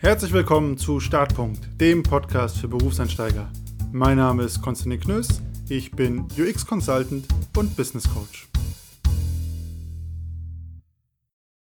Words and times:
Herzlich 0.00 0.32
willkommen 0.32 0.78
zu 0.78 1.00
Startpunkt, 1.00 1.80
dem 1.80 2.04
Podcast 2.04 2.58
für 2.58 2.68
Berufseinsteiger. 2.68 3.50
Mein 3.90 4.16
Name 4.16 4.44
ist 4.44 4.62
Konstantin 4.62 5.00
Knöss, 5.00 5.42
ich 5.68 5.90
bin 5.90 6.20
UX-Consultant 6.38 7.26
und 7.56 7.76
Business 7.76 8.08
Coach. 8.08 8.48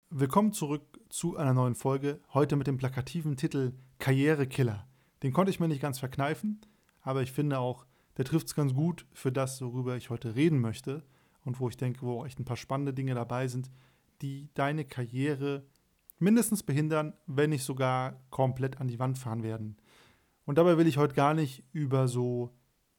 Willkommen 0.09 0.51
zurück 0.51 0.81
zu 1.09 1.37
einer 1.37 1.53
neuen 1.53 1.75
Folge, 1.75 2.21
heute 2.33 2.55
mit 2.55 2.65
dem 2.65 2.79
plakativen 2.79 3.37
Titel 3.37 3.73
Karrierekiller. 3.99 4.87
Den 5.21 5.31
konnte 5.31 5.51
ich 5.51 5.59
mir 5.59 5.67
nicht 5.67 5.81
ganz 5.81 5.99
verkneifen, 5.99 6.59
aber 7.01 7.21
ich 7.21 7.31
finde 7.31 7.59
auch, 7.59 7.85
der 8.17 8.25
trifft 8.25 8.47
es 8.47 8.55
ganz 8.55 8.73
gut 8.73 9.05
für 9.13 9.31
das, 9.31 9.61
worüber 9.61 9.95
ich 9.95 10.09
heute 10.09 10.33
reden 10.33 10.59
möchte 10.59 11.03
und 11.45 11.59
wo 11.59 11.69
ich 11.69 11.77
denke, 11.77 12.01
wo 12.01 12.25
echt 12.25 12.39
ein 12.39 12.45
paar 12.45 12.57
spannende 12.57 12.95
Dinge 12.95 13.13
dabei 13.13 13.47
sind, 13.47 13.69
die 14.23 14.49
deine 14.55 14.85
Karriere 14.85 15.67
mindestens 16.19 16.63
behindern, 16.63 17.13
wenn 17.25 17.49
nicht 17.51 17.63
sogar 17.63 18.21
komplett 18.29 18.79
an 18.79 18.87
die 18.87 18.99
Wand 18.99 19.17
fahren 19.17 19.43
werden. 19.43 19.77
Und 20.45 20.57
dabei 20.57 20.77
will 20.77 20.87
ich 20.87 20.97
heute 20.97 21.15
gar 21.15 21.33
nicht 21.33 21.63
über 21.71 22.07
so 22.07 22.55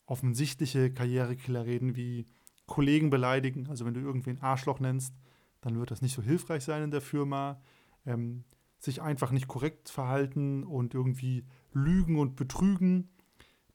offensichtliche 0.06 0.92
Karrierekiller 0.92 1.66
reden 1.66 1.96
wie 1.96 2.26
Kollegen 2.66 3.10
beleidigen. 3.10 3.68
Also 3.68 3.84
wenn 3.84 3.94
du 3.94 4.00
irgendwen 4.00 4.40
Arschloch 4.40 4.80
nennst, 4.80 5.14
dann 5.60 5.78
wird 5.78 5.90
das 5.90 6.02
nicht 6.02 6.14
so 6.14 6.22
hilfreich 6.22 6.64
sein 6.64 6.82
in 6.82 6.90
der 6.90 7.00
Firma. 7.00 7.60
Ähm, 8.06 8.44
sich 8.84 9.02
einfach 9.02 9.30
nicht 9.30 9.48
korrekt 9.48 9.88
verhalten 9.88 10.62
und 10.62 10.94
irgendwie 10.94 11.44
lügen 11.72 12.18
und 12.18 12.36
betrügen. 12.36 13.08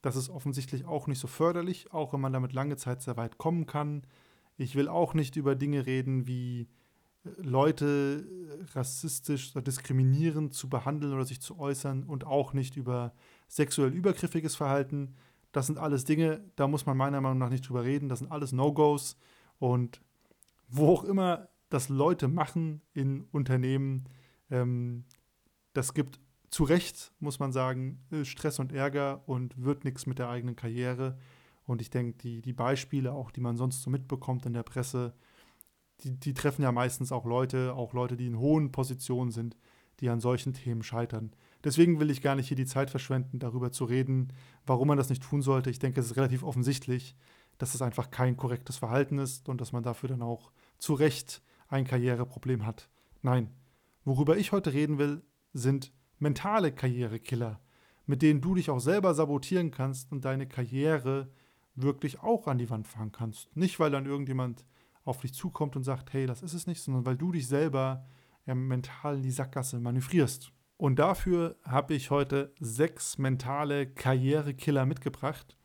Das 0.01 0.15
ist 0.15 0.29
offensichtlich 0.29 0.85
auch 0.85 1.07
nicht 1.07 1.19
so 1.19 1.27
förderlich, 1.27 1.91
auch 1.91 2.13
wenn 2.13 2.21
man 2.21 2.31
damit 2.31 2.53
lange 2.53 2.77
Zeit 2.77 3.01
sehr 3.01 3.17
weit 3.17 3.37
kommen 3.37 3.65
kann. 3.65 4.03
Ich 4.55 4.75
will 4.75 4.87
auch 4.87 5.13
nicht 5.13 5.35
über 5.35 5.55
Dinge 5.55 5.85
reden 5.85 6.27
wie 6.27 6.69
Leute 7.37 8.25
rassistisch 8.73 9.51
oder 9.55 9.61
diskriminierend 9.61 10.53
zu 10.53 10.69
behandeln 10.69 11.13
oder 11.13 11.25
sich 11.25 11.41
zu 11.41 11.59
äußern 11.59 12.03
und 12.03 12.25
auch 12.25 12.53
nicht 12.53 12.75
über 12.75 13.13
sexuell 13.47 13.93
übergriffiges 13.93 14.55
Verhalten. 14.55 15.15
Das 15.51 15.67
sind 15.67 15.77
alles 15.77 16.05
Dinge, 16.05 16.41
da 16.55 16.67
muss 16.67 16.85
man 16.85 16.97
meiner 16.97 17.21
Meinung 17.21 17.39
nach 17.39 17.49
nicht 17.49 17.67
drüber 17.67 17.83
reden. 17.83 18.09
Das 18.09 18.19
sind 18.19 18.31
alles 18.31 18.51
No-Gos. 18.51 19.17
Und 19.57 20.01
wo 20.67 20.89
auch 20.89 21.03
immer 21.03 21.49
das 21.69 21.89
Leute 21.89 22.27
machen 22.27 22.81
in 22.93 23.23
Unternehmen, 23.31 24.05
ähm, 24.49 25.05
das 25.73 25.93
gibt 25.93 26.19
zu 26.49 26.63
Recht, 26.63 27.11
muss 27.19 27.39
man 27.39 27.51
sagen, 27.51 27.99
Stress 28.23 28.59
und 28.59 28.71
Ärger 28.71 29.21
und 29.27 29.63
wird 29.63 29.83
nichts 29.83 30.05
mit 30.05 30.19
der 30.19 30.29
eigenen 30.29 30.55
Karriere. 30.55 31.17
Und 31.65 31.81
ich 31.81 31.91
denke, 31.91 32.17
die, 32.17 32.41
die 32.41 32.53
Beispiele 32.53 33.13
auch, 33.13 33.29
die 33.29 33.41
man 33.41 33.55
sonst 33.55 33.83
so 33.83 33.91
mitbekommt 33.91 34.45
in 34.47 34.53
der 34.53 34.63
Presse, 34.63 35.13
die, 36.03 36.11
die 36.19 36.33
treffen 36.33 36.61
ja 36.61 36.71
meistens 36.71 37.11
auch 37.11 37.25
Leute, 37.25 37.73
auch 37.73 37.93
Leute, 37.93 38.17
die 38.17 38.27
in 38.27 38.39
hohen 38.39 38.71
Positionen 38.71 39.31
sind, 39.31 39.57
die 39.99 40.09
an 40.09 40.19
solchen 40.19 40.53
Themen 40.53 40.83
scheitern. 40.83 41.31
Deswegen 41.63 41.99
will 41.99 42.09
ich 42.09 42.21
gar 42.21 42.35
nicht 42.35 42.47
hier 42.47 42.57
die 42.57 42.65
Zeit 42.65 42.89
verschwenden, 42.89 43.39
darüber 43.39 43.71
zu 43.71 43.85
reden, 43.85 44.31
warum 44.65 44.87
man 44.87 44.97
das 44.97 45.09
nicht 45.09 45.23
tun 45.23 45.41
sollte. 45.41 45.69
Ich 45.69 45.79
denke, 45.79 45.99
es 45.99 46.07
ist 46.07 46.15
relativ 46.15 46.43
offensichtlich, 46.43 47.15
dass 47.57 47.75
es 47.75 47.81
einfach 47.81 48.09
kein 48.09 48.37
korrektes 48.37 48.77
Verhalten 48.77 49.17
ist 49.17 49.49
und 49.49 49.59
dass 49.59 49.73
man 49.73 49.83
dafür 49.83 50.09
dann 50.09 50.21
auch 50.21 50.51
zu 50.77 50.93
Recht 50.93 51.41
ein 51.67 51.85
Karriereproblem 51.85 52.65
hat. 52.65 52.89
Nein, 53.21 53.51
worüber 54.05 54.37
ich 54.37 54.53
heute 54.53 54.73
reden 54.73 54.97
will, 54.97 55.21
sind 55.53 55.91
mentale 56.19 56.71
Karrierekiller, 56.71 57.59
mit 58.05 58.21
denen 58.21 58.39
du 58.41 58.55
dich 58.55 58.69
auch 58.69 58.79
selber 58.79 59.13
sabotieren 59.13 59.71
kannst 59.71 60.11
und 60.11 60.23
deine 60.23 60.47
Karriere 60.47 61.29
wirklich 61.75 62.21
auch 62.21 62.47
an 62.47 62.57
die 62.57 62.69
Wand 62.69 62.87
fahren 62.87 63.11
kannst. 63.11 63.55
Nicht, 63.55 63.79
weil 63.79 63.91
dann 63.91 64.05
irgendjemand 64.05 64.65
auf 65.05 65.21
dich 65.21 65.33
zukommt 65.33 65.75
und 65.75 65.83
sagt, 65.83 66.13
hey, 66.13 66.25
das 66.25 66.43
ist 66.43 66.53
es 66.53 66.67
nicht, 66.67 66.81
sondern 66.81 67.05
weil 67.05 67.17
du 67.17 67.31
dich 67.31 67.47
selber 67.47 68.05
ja, 68.45 68.55
mental 68.55 69.17
in 69.17 69.23
die 69.23 69.31
Sackgasse 69.31 69.79
manövrierst. 69.79 70.51
Und 70.77 70.97
dafür 70.97 71.57
habe 71.63 71.93
ich 71.93 72.09
heute 72.09 72.53
sechs 72.59 73.17
mentale 73.17 73.87
Karrierekiller 73.87 74.85
mitgebracht, 74.85 75.57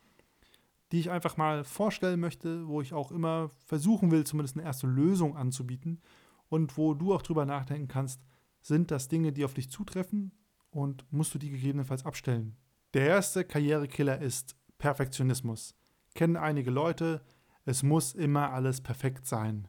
die 0.91 1.01
ich 1.01 1.11
einfach 1.11 1.37
mal 1.37 1.65
vorstellen 1.65 2.21
möchte, 2.21 2.67
wo 2.67 2.81
ich 2.81 2.93
auch 2.93 3.13
immer 3.13 3.51
versuchen 3.65 4.11
will, 4.11 4.25
zumindest 4.25 4.57
eine 4.57 4.67
erste 4.67 4.87
Lösung 4.87 5.37
anzubieten 5.37 6.01
und 6.49 6.77
wo 6.77 6.95
du 6.95 7.15
auch 7.15 7.23
drüber 7.23 7.47
nachdenken 7.47 7.89
kannst, 7.89 8.21
sind 8.61 8.91
das 8.91 9.09
Dinge, 9.09 9.33
die 9.33 9.45
auf 9.45 9.55
dich 9.55 9.71
zutreffen 9.71 10.33
und 10.71 11.05
musst 11.13 11.35
du 11.35 11.39
die 11.39 11.51
gegebenenfalls 11.51 12.05
abstellen. 12.05 12.57
Der 12.95 13.07
erste 13.07 13.45
Karrierekiller 13.45 14.21
ist 14.21 14.57
Perfektionismus. 14.79 15.75
Kennen 16.15 16.37
einige 16.37 16.71
Leute, 16.71 17.23
es 17.65 17.83
muss 17.83 18.15
immer 18.15 18.53
alles 18.53 18.81
perfekt 18.81 19.27
sein. 19.27 19.69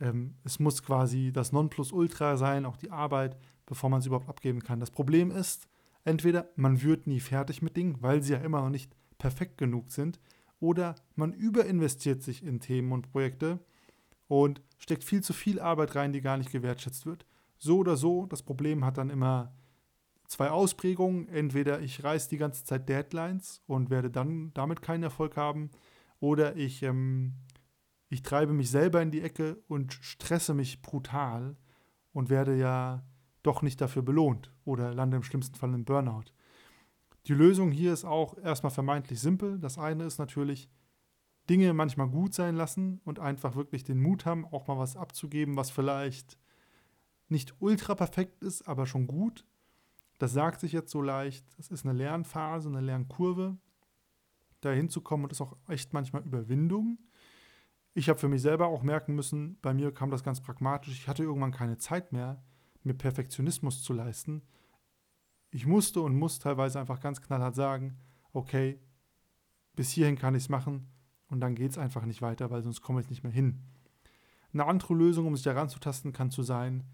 Ähm, 0.00 0.34
es 0.44 0.58
muss 0.58 0.82
quasi 0.82 1.32
das 1.32 1.52
Nonplusultra 1.52 2.36
sein, 2.36 2.66
auch 2.66 2.76
die 2.76 2.90
Arbeit, 2.90 3.36
bevor 3.66 3.90
man 3.90 4.00
es 4.00 4.06
überhaupt 4.06 4.28
abgeben 4.28 4.62
kann. 4.62 4.80
Das 4.80 4.90
Problem 4.90 5.30
ist, 5.30 5.68
entweder 6.04 6.48
man 6.56 6.82
wird 6.82 7.06
nie 7.06 7.20
fertig 7.20 7.62
mit 7.62 7.76
Dingen, 7.76 7.96
weil 8.00 8.22
sie 8.22 8.32
ja 8.32 8.38
immer 8.38 8.62
noch 8.62 8.70
nicht 8.70 8.94
perfekt 9.18 9.58
genug 9.58 9.90
sind, 9.90 10.20
oder 10.60 10.94
man 11.16 11.32
überinvestiert 11.32 12.22
sich 12.22 12.44
in 12.44 12.60
Themen 12.60 12.92
und 12.92 13.10
Projekte 13.10 13.60
und 14.28 14.60
steckt 14.78 15.04
viel 15.04 15.22
zu 15.22 15.32
viel 15.32 15.58
Arbeit 15.58 15.94
rein, 15.94 16.12
die 16.12 16.20
gar 16.20 16.36
nicht 16.36 16.52
gewertschätzt 16.52 17.06
wird. 17.06 17.24
So 17.56 17.78
oder 17.78 17.96
so, 17.96 18.26
das 18.26 18.42
Problem 18.42 18.84
hat 18.84 18.98
dann 18.98 19.10
immer 19.10 19.52
zwei 20.26 20.50
Ausprägungen. 20.50 21.28
Entweder 21.28 21.80
ich 21.80 22.04
reiße 22.04 22.28
die 22.28 22.36
ganze 22.36 22.64
Zeit 22.64 22.88
Deadlines 22.88 23.62
und 23.66 23.90
werde 23.90 24.10
dann 24.10 24.52
damit 24.54 24.82
keinen 24.82 25.02
Erfolg 25.02 25.36
haben, 25.36 25.70
oder 26.20 26.56
ich, 26.56 26.82
ähm, 26.82 27.34
ich 28.08 28.22
treibe 28.22 28.52
mich 28.52 28.70
selber 28.70 29.02
in 29.02 29.10
die 29.10 29.22
Ecke 29.22 29.62
und 29.66 29.92
stresse 29.92 30.54
mich 30.54 30.82
brutal 30.82 31.56
und 32.12 32.30
werde 32.30 32.56
ja 32.56 33.04
doch 33.42 33.62
nicht 33.62 33.80
dafür 33.80 34.02
belohnt 34.02 34.52
oder 34.64 34.94
lande 34.94 35.16
im 35.16 35.22
schlimmsten 35.22 35.56
Fall 35.56 35.72
im 35.74 35.84
Burnout. 35.84 36.32
Die 37.26 37.34
Lösung 37.34 37.70
hier 37.70 37.92
ist 37.92 38.04
auch 38.04 38.36
erstmal 38.38 38.70
vermeintlich 38.70 39.20
simpel. 39.20 39.58
Das 39.58 39.78
eine 39.78 40.04
ist 40.04 40.18
natürlich, 40.18 40.70
Dinge 41.48 41.72
manchmal 41.72 42.08
gut 42.08 42.32
sein 42.32 42.54
lassen 42.54 43.00
und 43.04 43.18
einfach 43.18 43.56
wirklich 43.56 43.82
den 43.82 44.00
Mut 44.00 44.24
haben, 44.24 44.46
auch 44.46 44.68
mal 44.68 44.78
was 44.78 44.96
abzugeben, 44.96 45.56
was 45.56 45.70
vielleicht 45.70 46.38
nicht 47.28 47.54
ultra 47.60 47.94
perfekt 47.94 48.42
ist, 48.42 48.68
aber 48.68 48.86
schon 48.86 49.06
gut. 49.06 49.44
Das 50.18 50.32
sagt 50.32 50.60
sich 50.60 50.72
jetzt 50.72 50.90
so 50.92 51.02
leicht. 51.02 51.44
Das 51.56 51.68
ist 51.68 51.84
eine 51.84 51.96
Lernphase, 51.96 52.68
eine 52.68 52.80
Lernkurve 52.80 53.56
da 54.60 54.70
hinzukommen 54.70 55.24
und 55.24 55.32
ist 55.32 55.40
auch 55.40 55.56
echt 55.68 55.92
manchmal 55.92 56.22
Überwindung. 56.22 56.98
Ich 57.94 58.08
habe 58.08 58.18
für 58.18 58.28
mich 58.28 58.42
selber 58.42 58.66
auch 58.66 58.82
merken 58.82 59.14
müssen, 59.14 59.58
bei 59.62 59.74
mir 59.74 59.92
kam 59.92 60.10
das 60.10 60.22
ganz 60.22 60.40
pragmatisch, 60.40 60.94
ich 60.94 61.08
hatte 61.08 61.24
irgendwann 61.24 61.52
keine 61.52 61.78
Zeit 61.78 62.12
mehr, 62.12 62.42
mir 62.82 62.94
Perfektionismus 62.94 63.82
zu 63.82 63.92
leisten. 63.92 64.42
Ich 65.50 65.66
musste 65.66 66.00
und 66.00 66.16
muss 66.16 66.38
teilweise 66.38 66.78
einfach 66.78 67.00
ganz 67.00 67.20
knallhart 67.20 67.56
sagen, 67.56 67.98
okay, 68.32 68.80
bis 69.74 69.90
hierhin 69.90 70.16
kann 70.16 70.34
ich 70.34 70.44
es 70.44 70.48
machen 70.48 70.86
und 71.28 71.40
dann 71.40 71.54
geht 71.54 71.72
es 71.72 71.78
einfach 71.78 72.04
nicht 72.04 72.22
weiter, 72.22 72.50
weil 72.50 72.62
sonst 72.62 72.80
komme 72.80 73.00
ich 73.00 73.10
nicht 73.10 73.24
mehr 73.24 73.32
hin. 73.32 73.60
Eine 74.52 74.66
andere 74.66 74.94
Lösung, 74.94 75.26
um 75.26 75.34
sich 75.34 75.44
daran 75.44 75.68
zu 75.68 75.78
tasten, 75.78 76.12
kann 76.12 76.30
zu 76.30 76.42
sein, 76.42 76.84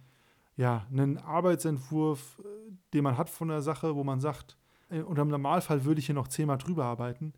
ja, 0.56 0.87
einen 0.91 1.19
Arbeitsentwurf, 1.19 2.38
äh, 2.38 2.72
den 2.94 3.05
man 3.05 3.19
hat 3.19 3.28
von 3.28 3.49
der 3.49 3.62
Sache, 3.62 3.94
wo 3.94 4.05
man 4.05 4.21
sagt, 4.21 4.56
äh, 4.88 5.00
unter 5.00 5.22
dem 5.22 5.28
Normalfall 5.28 5.84
würde 5.84 5.99
ich 5.99 6.06
hier 6.06 6.15
noch 6.15 6.28
zehnmal 6.28 6.59
drüber 6.59 6.84
arbeiten, 6.84 7.34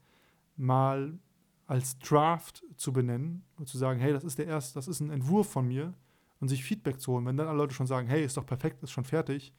mal 0.58 1.18
als 1.66 1.98
Draft 1.98 2.64
zu 2.76 2.92
benennen 2.92 3.44
und 3.56 3.68
zu 3.68 3.78
sagen, 3.78 4.00
hey, 4.00 4.12
das 4.12 4.24
ist 4.24 4.38
der 4.38 4.46
erste, 4.46 4.74
das 4.74 4.88
ist 4.88 5.00
ein 5.00 5.10
Entwurf 5.10 5.50
von 5.50 5.66
mir 5.66 5.94
und 6.40 6.48
sich 6.48 6.64
Feedback 6.64 7.00
zu 7.00 7.12
holen. 7.12 7.26
Wenn 7.26 7.36
dann 7.36 7.48
alle 7.48 7.58
Leute 7.58 7.74
schon 7.74 7.86
sagen, 7.86 8.08
hey, 8.08 8.24
ist 8.24 8.36
doch 8.36 8.46
perfekt, 8.46 8.82
ist 8.82 8.90
schon 8.90 9.04
fertig, 9.04 9.52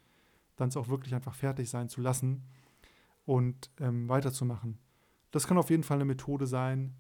dann 0.55 0.69
es 0.69 0.77
auch 0.77 0.89
wirklich 0.89 1.13
einfach 1.13 1.35
fertig 1.35 1.69
sein 1.69 1.87
zu 1.87 2.01
lassen 2.01 2.43
und 3.25 3.69
ähm, 3.79 4.09
weiterzumachen. 4.09 4.79
Das 5.31 5.45
kann 5.47 5.57
auf 5.57 5.69
jeden 5.69 5.83
Fall 5.83 5.97
eine 5.97 6.05
Methode 6.05 6.47
sein, 6.47 6.95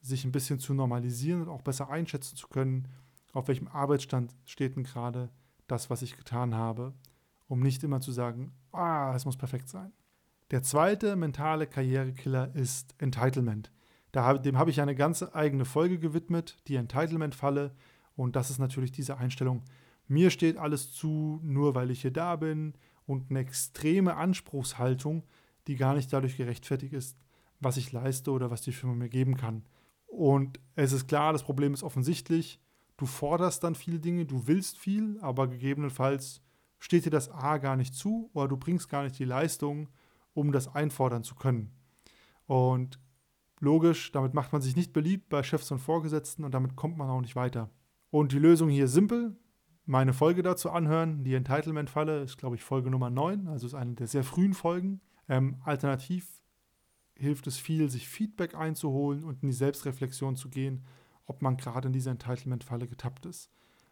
sich 0.00 0.24
ein 0.24 0.32
bisschen 0.32 0.58
zu 0.58 0.74
normalisieren 0.74 1.42
und 1.42 1.48
auch 1.48 1.62
besser 1.62 1.90
einschätzen 1.90 2.36
zu 2.36 2.48
können, 2.48 2.88
auf 3.32 3.48
welchem 3.48 3.68
Arbeitsstand 3.68 4.34
steht 4.44 4.76
denn 4.76 4.84
gerade 4.84 5.30
das, 5.66 5.90
was 5.90 6.02
ich 6.02 6.16
getan 6.16 6.54
habe, 6.54 6.94
um 7.48 7.60
nicht 7.60 7.82
immer 7.84 8.00
zu 8.00 8.12
sagen, 8.12 8.52
ah, 8.72 9.12
es 9.14 9.24
muss 9.24 9.36
perfekt 9.36 9.68
sein. 9.68 9.92
Der 10.50 10.62
zweite 10.62 11.16
mentale 11.16 11.66
Karrierekiller 11.66 12.54
ist 12.54 12.94
Entitlement. 12.98 13.72
Dem 14.14 14.58
habe 14.58 14.70
ich 14.70 14.80
eine 14.80 14.94
ganze 14.94 15.34
eigene 15.34 15.64
Folge 15.64 15.98
gewidmet, 15.98 16.56
die 16.68 16.76
Entitlement-Falle. 16.76 17.74
Und 18.14 18.36
das 18.36 18.50
ist 18.50 18.58
natürlich 18.58 18.92
diese 18.92 19.16
Einstellung, 19.16 19.62
mir 20.06 20.30
steht 20.30 20.58
alles 20.58 20.92
zu, 20.92 21.40
nur 21.42 21.74
weil 21.74 21.90
ich 21.90 22.02
hier 22.02 22.12
da 22.12 22.36
bin. 22.36 22.74
Und 23.06 23.30
eine 23.30 23.40
extreme 23.40 24.16
Anspruchshaltung, 24.16 25.24
die 25.66 25.76
gar 25.76 25.94
nicht 25.94 26.12
dadurch 26.12 26.36
gerechtfertigt 26.36 26.92
ist, 26.92 27.18
was 27.60 27.76
ich 27.76 27.92
leiste 27.92 28.30
oder 28.30 28.50
was 28.50 28.62
die 28.62 28.72
Firma 28.72 28.94
mir 28.94 29.08
geben 29.08 29.36
kann. 29.36 29.64
Und 30.06 30.60
es 30.76 30.92
ist 30.92 31.08
klar, 31.08 31.32
das 31.32 31.42
Problem 31.42 31.74
ist 31.74 31.82
offensichtlich. 31.82 32.60
Du 32.96 33.06
forderst 33.06 33.64
dann 33.64 33.74
viele 33.74 33.98
Dinge, 33.98 34.26
du 34.26 34.46
willst 34.46 34.78
viel, 34.78 35.18
aber 35.20 35.48
gegebenenfalls 35.48 36.42
steht 36.78 37.06
dir 37.06 37.10
das 37.10 37.30
A 37.30 37.58
gar 37.58 37.76
nicht 37.76 37.94
zu 37.94 38.30
oder 38.34 38.46
du 38.46 38.56
bringst 38.56 38.88
gar 38.88 39.02
nicht 39.02 39.18
die 39.18 39.24
Leistung, 39.24 39.88
um 40.34 40.52
das 40.52 40.74
einfordern 40.74 41.24
zu 41.24 41.34
können. 41.34 41.72
Und 42.46 43.00
logisch, 43.60 44.12
damit 44.12 44.34
macht 44.34 44.52
man 44.52 44.60
sich 44.60 44.76
nicht 44.76 44.92
beliebt 44.92 45.28
bei 45.28 45.42
Chefs 45.42 45.70
und 45.70 45.78
Vorgesetzten 45.78 46.44
und 46.44 46.52
damit 46.52 46.76
kommt 46.76 46.98
man 46.98 47.08
auch 47.08 47.20
nicht 47.20 47.36
weiter. 47.36 47.70
Und 48.10 48.32
die 48.32 48.38
Lösung 48.38 48.68
hier 48.68 48.84
ist 48.84 48.92
simpel. 48.92 49.36
meine 49.86 50.14
Folge 50.14 50.42
dazu 50.42 50.70
anhören. 50.70 51.24
Die 51.24 51.34
Entitlement-Falle 51.34 52.22
ist, 52.22 52.38
glaube 52.38 52.56
ich, 52.56 52.62
Folge 52.62 52.90
Nummer 52.90 53.10
9, 53.10 53.48
also 53.48 53.66
ist 53.66 53.74
eine 53.74 53.94
der 53.94 54.06
sehr 54.06 54.24
frühen 54.24 54.54
Folgen. 54.54 55.02
Ähm, 55.28 55.56
alternativ 55.62 56.42
hilft 57.16 57.46
es 57.46 57.58
viel, 57.58 57.90
sich 57.90 58.08
Feedback 58.08 58.54
einzuholen 58.54 59.24
und 59.24 59.42
in 59.42 59.48
die 59.48 59.54
Selbstreflexion 59.54 60.36
zu 60.36 60.48
gehen, 60.48 60.84
ob 61.26 61.42
man 61.42 61.56
gerade 61.56 61.88
in 61.88 61.92
dieser 61.92 62.12
Entitlement-Falle 62.12 62.88
getappt 62.88 63.26
ist. 63.26 63.50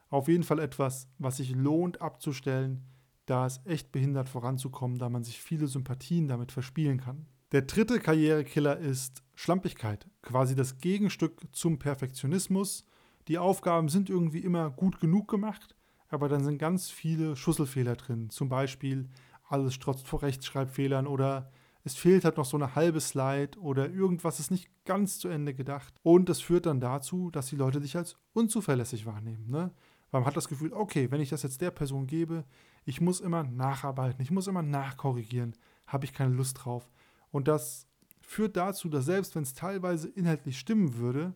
Auf 0.09 0.29
jeden 0.29 0.45
Fall 0.45 0.59
etwas, 0.59 1.09
was 1.19 1.39
sich 1.39 1.55
lohnt 1.55 2.01
abzustellen, 2.01 2.85
da 3.27 3.47
es 3.47 3.61
echt 3.65 3.93
behindert 3.93 4.29
voranzukommen, 4.29 4.99
da 4.99 5.09
man 5.09 5.25
sich 5.25 5.41
viele 5.41 5.67
Sympathien 5.67 6.29
damit 6.29 6.53
verspielen 6.53 6.99
kann. 6.99 7.27
Der 7.53 7.63
dritte 7.63 8.01
Karrierekiller 8.01 8.79
ist 8.79 9.23
Schlampigkeit, 9.35 10.07
quasi 10.23 10.55
das 10.55 10.79
Gegenstück 10.79 11.41
zum 11.53 11.79
Perfektionismus. 11.79 12.87
Die 13.29 13.39
Aufgaben 13.39 13.89
sind 13.89 14.09
irgendwie 14.11 14.41
immer 14.41 14.71
gut 14.71 15.01
genug 15.01 15.29
gemacht, 15.29 15.77
aber 16.09 16.29
dann 16.29 16.45
sind 16.45 16.59
ganz 16.59 16.91
viele 16.91 17.37
Schusselfehler 17.37 17.97
drin. 17.97 18.31
Zum 18.31 18.49
Beispiel 18.49 19.09
alles 19.49 19.75
strotzt 19.75 20.09
vor 20.09 20.23
Rechtschreibfehlern 20.23 21.07
oder 21.07 21.51
es 21.85 21.95
fehlt 21.95 22.25
halt 22.25 22.37
noch 22.37 22.45
so 22.45 22.57
eine 22.57 22.75
halbe 22.75 23.01
Slide 23.01 23.59
oder 23.59 23.91
irgendwas 23.91 24.41
ist 24.41 24.51
nicht 24.51 24.71
ganz 24.85 25.19
zu 25.19 25.29
Ende 25.29 25.53
gedacht. 25.53 25.95
Und 26.03 26.29
das 26.29 26.41
führt 26.41 26.67
dann 26.67 26.81
dazu, 26.81 27.31
dass 27.31 27.49
die 27.49 27.57
Leute 27.57 27.81
dich 27.81 27.97
als 27.97 28.17
unzuverlässig 28.33 29.05
wahrnehmen. 29.05 29.51
Ne? 29.51 29.73
Man 30.13 30.25
hat 30.25 30.37
das 30.37 30.49
Gefühl, 30.49 30.73
okay, 30.73 31.11
wenn 31.11 31.21
ich 31.21 31.31
das 31.31 31.43
jetzt 31.43 31.61
der 31.61 31.71
Person 31.71 32.07
gebe, 32.07 32.45
ich 32.85 33.01
muss 33.01 33.21
immer 33.21 33.45
nacharbeiten, 33.45 34.23
ich 34.23 34.31
muss 34.31 34.47
immer 34.47 34.63
nachkorrigieren, 34.63 35.55
habe 35.87 36.05
ich 36.05 36.13
keine 36.13 36.35
Lust 36.35 36.65
drauf. 36.65 36.91
Und 37.31 37.49
das 37.49 37.87
führt 38.21 38.57
dazu, 38.57 38.89
dass 38.89 39.05
selbst 39.05 39.35
wenn 39.35 39.43
es 39.43 39.55
teilweise 39.55 40.09
inhaltlich 40.09 40.59
stimmen 40.59 40.97
würde, 40.97 41.35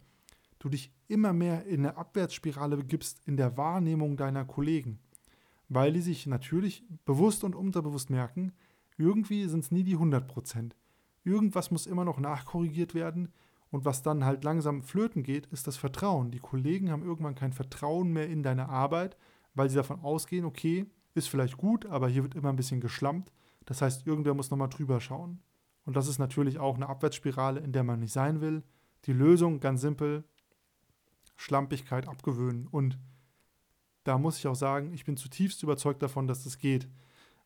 du 0.59 0.69
dich 0.69 0.93
immer 1.09 1.33
mehr 1.33 1.65
in 1.67 1.81
eine 1.81 1.97
Abwärtsspirale 1.97 2.77
begibst 2.77 3.21
in 3.27 3.37
der 3.37 3.57
Wahrnehmung 3.57 4.17
deiner 4.17 4.45
Kollegen. 4.45 4.99
Weil 5.69 5.93
die 5.93 6.01
sich 6.01 6.27
natürlich 6.27 6.85
bewusst 7.05 7.45
und 7.45 7.55
unterbewusst 7.55 8.11
merken, 8.11 8.53
irgendwie 8.99 9.47
sind 9.47 9.65
es 9.65 9.71
nie 9.71 9.83
die 9.83 9.95
100 9.95 10.27
Prozent. 10.27 10.77
Irgendwas 11.25 11.71
muss 11.71 11.87
immer 11.87 12.05
noch 12.05 12.19
nachkorrigiert 12.19 12.95
werden. 12.95 13.33
Und 13.71 13.85
was 13.85 14.03
dann 14.03 14.25
halt 14.25 14.45
langsam 14.45 14.83
flöten 14.83 15.23
geht, 15.23 15.47
ist 15.47 15.67
das 15.67 15.77
Vertrauen. 15.77 16.31
Die 16.31 16.39
Kollegen 16.39 16.91
haben 16.91 17.03
irgendwann 17.03 17.35
kein 17.35 17.53
Vertrauen 17.53 18.13
mehr 18.13 18.29
in 18.29 18.43
deine 18.43 18.69
Arbeit, 18.69 19.17
weil 19.55 19.69
sie 19.69 19.77
davon 19.77 20.01
ausgehen, 20.01 20.45
okay, 20.45 20.87
ist 21.17 21.29
vielleicht 21.29 21.57
gut, 21.57 21.87
aber 21.87 22.09
hier 22.09 22.23
wird 22.23 22.35
immer 22.35 22.51
ein 22.51 22.57
bisschen 22.57 22.81
geschlampt. 22.81 23.33
Das 23.65 23.83
heißt, 23.83 24.07
irgendwer 24.07 24.35
muss 24.35 24.51
nochmal 24.51 24.69
drüber 24.69 25.01
schauen. 25.01 25.41
Und 25.85 25.97
das 25.97 26.09
ist 26.09 26.19
natürlich 26.19 26.59
auch 26.59 26.77
eine 26.77 26.89
Abwärtsspirale, 26.89 27.61
in 27.61 27.73
der 27.73 27.85
man 27.85 28.01
nicht 28.01 28.13
sein 28.13 28.41
will. 28.41 28.63
Die 29.05 29.13
Lösung, 29.13 29.61
ganz 29.61 29.81
simpel, 29.81 30.25
Schlampigkeit 31.37 32.09
abgewöhnen. 32.09 32.67
Und 32.67 32.99
da 34.05 34.19
muss 34.19 34.39
ich 34.39 34.47
auch 34.47 34.55
sagen, 34.55 34.93
ich 34.93 35.05
bin 35.05 35.17
zutiefst 35.17 35.63
überzeugt 35.63 36.03
davon, 36.03 36.27
dass 36.27 36.45
das 36.45 36.59
geht. 36.59 36.89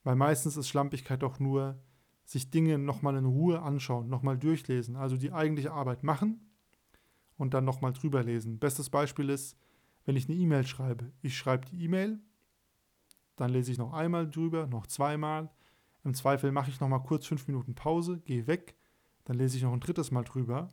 Weil 0.04 0.16
meistens 0.16 0.56
ist 0.56 0.68
Schlampigkeit 0.68 1.22
doch 1.22 1.38
nur, 1.38 1.78
sich 2.24 2.50
Dinge 2.50 2.78
nochmal 2.78 3.16
in 3.16 3.24
Ruhe 3.24 3.60
anschauen, 3.60 4.08
nochmal 4.08 4.38
durchlesen, 4.38 4.94
also 4.94 5.16
die 5.16 5.32
eigentliche 5.32 5.72
Arbeit 5.72 6.04
machen 6.04 6.40
und 7.36 7.54
dann 7.54 7.64
nochmal 7.64 7.92
drüber 7.92 8.22
lesen. 8.22 8.58
Bestes 8.58 8.88
Beispiel 8.88 9.30
ist, 9.30 9.56
wenn 10.04 10.16
ich 10.16 10.28
eine 10.28 10.38
E-Mail 10.38 10.66
schreibe. 10.66 11.12
Ich 11.22 11.36
schreibe 11.36 11.66
die 11.66 11.82
E-Mail, 11.82 12.20
dann 13.40 13.50
lese 13.50 13.72
ich 13.72 13.78
noch 13.78 13.92
einmal 13.92 14.28
drüber, 14.28 14.66
noch 14.66 14.86
zweimal. 14.86 15.50
Im 16.04 16.14
Zweifel 16.14 16.52
mache 16.52 16.70
ich 16.70 16.80
nochmal 16.80 17.02
kurz 17.02 17.26
fünf 17.26 17.46
Minuten 17.46 17.74
Pause, 17.74 18.20
gehe 18.20 18.46
weg, 18.46 18.76
dann 19.24 19.36
lese 19.36 19.56
ich 19.56 19.62
noch 19.62 19.72
ein 19.72 19.80
drittes 19.80 20.10
Mal 20.10 20.24
drüber 20.24 20.68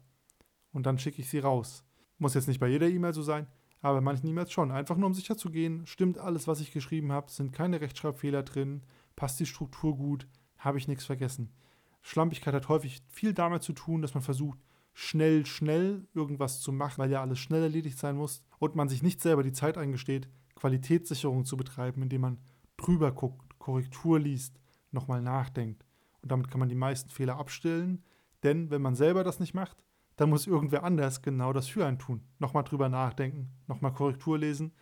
und 0.71 0.85
dann 0.85 0.99
schicke 0.99 1.21
ich 1.21 1.29
sie 1.29 1.39
raus. 1.39 1.83
Muss 2.17 2.33
jetzt 2.33 2.47
nicht 2.47 2.59
bei 2.59 2.67
jeder 2.67 2.87
E-Mail 2.87 3.13
so 3.13 3.21
sein, 3.21 3.47
aber 3.81 3.95
bei 3.95 4.01
manchen 4.01 4.27
E-Mails 4.27 4.51
schon. 4.51 4.71
Einfach 4.71 4.97
nur 4.97 5.07
um 5.07 5.13
sicher 5.13 5.37
zu 5.37 5.49
gehen, 5.49 5.85
stimmt 5.85 6.17
alles, 6.17 6.47
was 6.47 6.59
ich 6.59 6.71
geschrieben 6.71 7.11
habe, 7.11 7.31
sind 7.31 7.53
keine 7.53 7.81
Rechtschreibfehler 7.81 8.43
drin, 8.43 8.83
passt 9.15 9.39
die 9.39 9.45
Struktur 9.45 9.95
gut, 9.95 10.27
habe 10.57 10.77
ich 10.77 10.87
nichts 10.87 11.05
vergessen. 11.05 11.53
Schlampigkeit 12.01 12.53
hat 12.53 12.69
häufig 12.69 13.01
viel 13.09 13.33
damit 13.33 13.63
zu 13.63 13.73
tun, 13.73 14.01
dass 14.01 14.13
man 14.13 14.23
versucht, 14.23 14.59
schnell, 14.93 15.45
schnell 15.45 16.07
irgendwas 16.13 16.61
zu 16.61 16.71
machen, 16.71 16.97
weil 16.97 17.11
ja 17.11 17.21
alles 17.21 17.39
schnell 17.39 17.63
erledigt 17.63 17.99
sein 17.99 18.15
muss 18.15 18.43
und 18.59 18.75
man 18.75 18.89
sich 18.89 19.03
nicht 19.03 19.21
selber 19.21 19.43
die 19.43 19.53
Zeit 19.53 19.77
eingesteht, 19.77 20.27
Qualitätssicherung 20.55 21.45
zu 21.45 21.55
betreiben, 21.55 22.01
indem 22.01 22.21
man 22.21 22.37
drüber 22.77 23.11
guckt, 23.11 23.59
Korrektur 23.59 24.19
liest, 24.19 24.59
nochmal 24.91 25.21
nachdenkt. 25.21 25.85
Und 26.21 26.31
damit 26.31 26.49
kann 26.49 26.59
man 26.59 26.69
die 26.69 26.75
meisten 26.75 27.09
Fehler 27.09 27.37
abstellen, 27.37 28.03
denn 28.43 28.69
wenn 28.69 28.81
man 28.81 28.95
selber 28.95 29.23
das 29.23 29.39
nicht 29.39 29.53
macht, 29.53 29.83
dann 30.15 30.29
muss 30.29 30.47
irgendwer 30.47 30.83
anders 30.83 31.21
genau 31.21 31.53
das 31.53 31.67
für 31.67 31.85
einen 31.85 31.99
tun. 31.99 32.21
Nochmal 32.39 32.63
drüber 32.63 32.89
nachdenken, 32.89 33.49
nochmal 33.67 33.93
Korrektur 33.93 34.37
lesen 34.37 34.73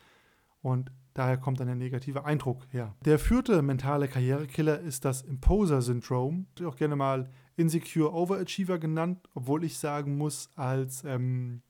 und 0.61 0.91
daher 1.13 1.37
kommt 1.37 1.59
dann 1.59 1.67
der 1.67 1.75
negative 1.75 2.25
Eindruck 2.25 2.65
her. 2.71 2.95
Der 3.05 3.19
vierte 3.19 3.61
mentale 3.61 4.07
Karrierekiller 4.07 4.79
ist 4.79 5.05
das 5.05 5.21
Imposer-Syndrom, 5.21 6.47
auch 6.65 6.75
gerne 6.75 6.95
mal 6.95 7.29
Insecure 7.57 8.13
Overachiever 8.13 8.79
genannt, 8.79 9.29
obwohl 9.33 9.63
ich 9.63 9.77
sagen 9.77 10.17
muss, 10.17 10.49
als 10.55 11.03
ähm, 11.03 11.61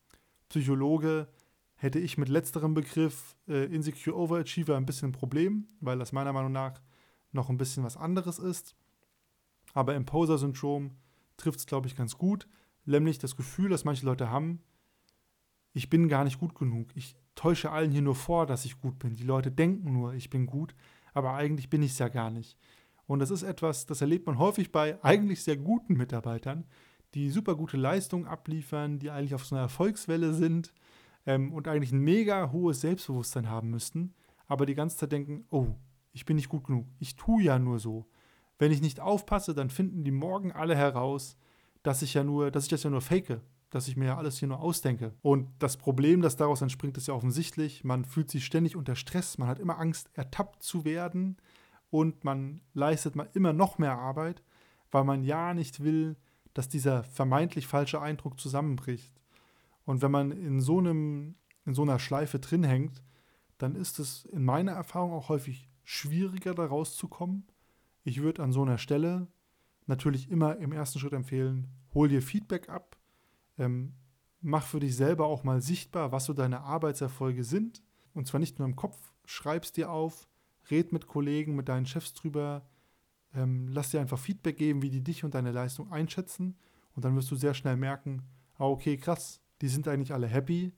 Psychologe 0.50 1.27
hätte 1.75 2.00
ich 2.00 2.18
mit 2.18 2.30
letzterem 2.30 2.74
Begriff 2.74 3.36
äh, 3.48 3.66
Insecure 3.66 4.18
Overachiever 4.18 4.77
ein 4.77 4.86
bisschen 4.86 5.10
ein 5.10 5.13
Problem, 5.13 5.68
weil 5.81 6.00
das 6.00 6.12
meiner 6.12 6.33
Meinung 6.33 6.51
nach 6.51 6.81
noch 7.31 7.50
ein 7.50 7.57
bisschen 7.57 7.83
was 7.83 7.98
anderes 7.98 8.39
ist. 8.39 8.75
Aber 9.74 9.95
Imposer-Syndrom 9.95 10.92
trifft 11.38 11.60
es, 11.60 11.66
glaube 11.66 11.88
ich, 11.88 11.95
ganz 11.95 12.18
gut. 12.18 12.48
Nämlich 12.86 13.19
das 13.19 13.36
Gefühl, 13.36 13.69
das 13.69 13.83
manche 13.83 14.06
Leute 14.06 14.30
haben, 14.30 14.62
ich 15.74 15.89
bin 15.89 16.07
gar 16.07 16.24
nicht 16.24 16.39
gut 16.39 16.56
genug. 16.56 16.89
Ich 16.95 17.16
täusche 17.36 17.72
allen 17.72 17.92
hier 17.92 18.01
nur 18.01 18.16
vor, 18.16 18.45
dass 18.45 18.63
ich 18.63 18.80
gut 18.80 18.98
bin. 19.00 19.13
Die 19.13 19.24
Leute 19.24 19.51
denken 19.51 19.92
nur, 19.92 20.13
ich 20.13 20.30
bin 20.30 20.45
gut, 20.45 20.74
aber 21.13 21.33
eigentlich 21.33 21.69
bin 21.69 21.83
ich 21.83 21.92
es 21.92 22.00
ja 22.00 22.07
gar 22.07 22.30
nicht. 22.30 22.57
Und 23.07 23.19
das 23.19 23.30
ist 23.30 23.44
etwas, 23.44 23.86
das 23.86 24.00
erlebt 24.01 24.25
man 24.25 24.39
häufig 24.39 24.72
bei 24.72 25.04
eigentlich 25.04 25.44
sehr 25.44 25.57
guten 25.57 25.95
Mitarbeitern, 25.95 26.66
die 27.13 27.30
super 27.30 27.56
gute 27.56 27.77
Leistungen 27.77 28.25
abliefern, 28.25 29.00
die 29.00 29.12
eigentlich 29.12 29.36
auf 29.36 29.45
so 29.45 29.56
einer 29.56 29.63
Erfolgswelle 29.63 30.33
sind 30.33 30.74
ähm, 31.25 31.54
und 31.54 31.68
eigentlich 31.68 31.92
ein 31.92 32.00
mega 32.00 32.51
hohes 32.51 32.81
Selbstbewusstsein 32.81 33.50
haben 33.50 33.69
müssten, 33.69 34.13
aber 34.48 34.66
die 34.66 34.75
ganze 34.75 34.98
Zeit 34.98 35.12
denken, 35.12 35.45
oh, 35.50 35.68
ich 36.12 36.25
bin 36.25 36.36
nicht 36.36 36.50
gut 36.50 36.66
genug, 36.66 36.88
ich 37.00 37.16
tue 37.16 37.44
ja 37.44 37.60
nur 37.60 37.80
so. 37.80 38.06
Wenn 38.57 38.72
ich 38.72 38.81
nicht 38.81 39.00
aufpasse, 39.00 39.54
dann 39.54 39.69
finden 39.69 40.04
die 40.04 40.12
morgen 40.12 40.51
alle 40.51 40.75
heraus, 40.75 41.38
dass 41.83 42.01
ich 42.01 42.13
ja 42.13 42.24
nur, 42.24 42.51
dass 42.51 42.63
ich 42.63 42.69
das 42.69 42.83
ja 42.83 42.89
nur 42.89 43.01
fake, 43.01 43.42
dass 43.69 43.88
ich 43.88 43.98
mir 43.98 44.06
ja 44.06 44.18
alles 44.18 44.39
hier 44.39 44.48
nur 44.48 44.62
ausdenke. 44.62 45.13
Und 45.22 45.50
das 45.60 45.75
Problem, 45.75 46.22
das 46.22 46.38
daraus 46.38 46.62
entspringt, 46.62 46.98
ist 46.98 47.07
ja 47.07 47.13
offensichtlich. 47.13 47.83
Man 47.83 48.06
fühlt 48.06 48.31
sich 48.31 48.45
ständig 48.45 48.75
unter 48.75 48.95
Stress, 48.95 49.38
man 49.38 49.50
hat 49.50 49.60
immer 49.60 49.77
Angst, 49.77 50.10
ertappt 50.13 50.63
zu 50.63 50.86
werden 50.86 51.38
und 51.89 52.24
man 52.24 52.62
leistet 52.74 53.16
mal 53.16 53.30
immer 53.33 53.51
noch 53.51 53.77
mehr 53.77 53.98
Arbeit, 53.98 54.42
weil 54.92 55.04
man 55.04 55.24
ja 55.24 55.54
nicht 55.54 55.84
will, 55.84 56.15
dass 56.53 56.70
dieser 56.70 57.03
vermeintlich 57.03 57.67
falsche 57.67 58.01
Eindruck 58.01 58.39
zusammenbricht. 58.39 59.13
Und 59.86 60.01
wenn 60.01 60.12
man 60.12 60.32
in 60.32 60.60
so 60.60 60.80
einem 60.80 61.36
in 61.65 61.74
so 61.74 61.82
einer 61.82 62.00
Schleife 62.00 62.39
drin 62.39 62.63
hängt, 62.63 63.04
dann 63.58 63.75
ist 63.75 64.00
es 64.00 64.25
in 64.25 64.44
meiner 64.44 64.74
Erfahrung 64.74 65.13
auch 65.13 65.30
häufig 65.30 65.70
schwieriger, 65.84 66.54
da 66.54 66.65
rauszukommen. 66.65 67.46
Ich 68.04 68.22
würde 68.22 68.44
an 68.44 68.51
so 68.51 68.62
einer 68.62 68.77
Stelle 68.77 69.27
natürlich 69.88 70.30
immer 70.30 70.58
im 70.58 70.72
ersten 70.72 71.00
Schritt 71.00 71.13
empfehlen, 71.13 71.68
hol 71.94 72.08
dir 72.08 72.22
Feedback 72.22 72.70
ab, 72.70 72.98
ähm, 73.58 73.94
mach 74.42 74.65
für 74.65 74.80
dich 74.80 74.96
selber 74.96 75.25
auch 75.25 75.44
mal 75.44 75.62
sichtbar, 75.62 76.12
was 76.12 76.25
so 76.25 76.34
deine 76.34 76.62
Arbeitserfolge 76.62 77.44
sind. 77.44 77.82
Und 78.13 78.27
zwar 78.27 78.39
nicht 78.39 78.60
nur 78.60 78.68
im 78.68 78.75
Kopf, 78.75 79.13
schreib's 79.25 79.72
dir 79.72 79.92
auf, 79.92 80.27
red 80.70 80.92
mit 80.92 81.08
Kollegen, 81.08 81.56
mit 81.56 81.70
deinen 81.70 81.86
Chefs 81.86 82.13
drüber, 82.13 82.68
ähm, 83.34 83.68
lass 83.70 83.92
dir 83.92 84.01
einfach 84.01 84.20
Feedback 84.20 84.58
geben, 84.58 84.82
wie 84.82 84.89
die 84.89 85.04
dich 85.04 85.24
und 85.24 85.34
deine 85.34 85.51
Leistung 85.51 85.92
einschätzen. 85.92 86.58
Und 86.96 87.06
dann 87.06 87.15
wirst 87.15 87.30
du 87.32 87.36
sehr 87.36 87.54
schnell 87.54 87.75
merken, 87.75 88.24
ah, 88.58 88.65
okay, 88.65 88.98
krass, 88.98 89.42
die 89.62 89.67
sind 89.67 89.88
eigentlich 89.88 90.13
alle 90.13 90.27
happy 90.27 90.74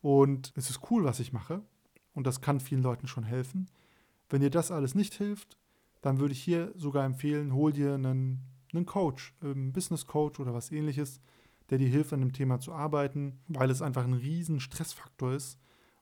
und 0.00 0.52
es 0.56 0.70
ist 0.70 0.80
cool, 0.90 1.04
was 1.04 1.20
ich 1.20 1.32
mache. 1.32 1.62
Und 2.14 2.26
das 2.26 2.40
kann 2.40 2.60
vielen 2.60 2.82
Leuten 2.82 3.06
schon 3.06 3.24
helfen. 3.24 3.68
Wenn 4.30 4.40
dir 4.40 4.50
das 4.50 4.70
alles 4.70 4.94
nicht 4.94 5.14
hilft, 5.14 5.58
dann 6.00 6.18
würde 6.18 6.32
ich 6.32 6.42
hier 6.42 6.72
sogar 6.76 7.04
empfehlen, 7.04 7.52
hol 7.52 7.72
dir 7.72 7.94
einen, 7.94 8.40
einen 8.72 8.86
Coach, 8.86 9.34
einen 9.40 9.72
Business 9.72 10.06
Coach 10.06 10.40
oder 10.40 10.54
was 10.54 10.72
ähnliches, 10.72 11.20
der 11.70 11.78
dir 11.78 11.88
hilft, 11.88 12.12
an 12.12 12.20
dem 12.20 12.32
Thema 12.32 12.60
zu 12.60 12.72
arbeiten, 12.72 13.40
weil 13.48 13.70
es 13.70 13.82
einfach 13.82 14.04
ein 14.04 14.14
riesen 14.14 14.60
Stressfaktor 14.60 15.32
ist 15.32 15.58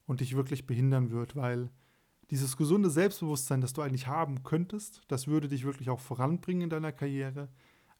und 0.06 0.20
dich 0.20 0.36
wirklich 0.36 0.66
behindern 0.66 1.10
wird, 1.10 1.36
weil 1.36 1.70
dieses 2.30 2.56
gesunde 2.56 2.90
Selbstbewusstsein, 2.90 3.60
das 3.60 3.72
du 3.72 3.82
eigentlich 3.82 4.06
haben 4.06 4.42
könntest, 4.42 5.02
das 5.08 5.26
würde 5.26 5.48
dich 5.48 5.64
wirklich 5.64 5.90
auch 5.90 6.00
voranbringen 6.00 6.62
in 6.62 6.70
deiner 6.70 6.92
Karriere. 6.92 7.48